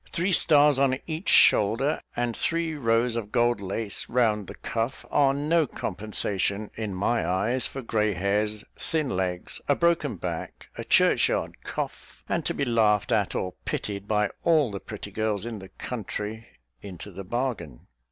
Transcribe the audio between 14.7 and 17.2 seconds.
the pretty girls in the country into